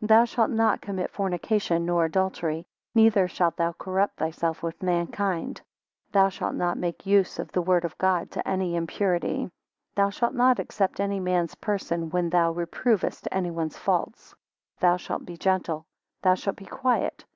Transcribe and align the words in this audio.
8 0.00 0.06
Thou 0.08 0.24
shaft 0.24 0.52
not 0.52 0.80
commit 0.80 1.10
fornication, 1.10 1.84
nor 1.84 2.04
adultery. 2.04 2.64
Neither 2.94 3.26
shalt 3.26 3.56
thou 3.56 3.72
corrupt 3.72 4.18
thyself 4.18 4.62
with 4.62 4.80
mankind. 4.84 5.62
Thou 6.12 6.28
shalt 6.28 6.54
not 6.54 6.78
make 6.78 7.06
use 7.06 7.40
of 7.40 7.50
the 7.50 7.60
word 7.60 7.84
of 7.84 7.98
God, 7.98 8.30
to 8.30 8.48
any 8.48 8.76
impurity, 8.76 9.36
9 9.40 9.50
Thou 9.96 10.10
shalt 10.10 10.34
not 10.34 10.60
except 10.60 11.00
any 11.00 11.18
man's 11.18 11.56
person, 11.56 12.08
when 12.10 12.30
thou 12.30 12.52
reprovest 12.52 13.26
any 13.32 13.50
one's 13.50 13.76
faults. 13.76 14.32
Thou 14.78 14.96
shalt 14.96 15.26
be 15.26 15.36
gentle. 15.36 15.86
Thou 16.22 16.36
shalt 16.36 16.54
be 16.54 16.66
quiet. 16.66 17.24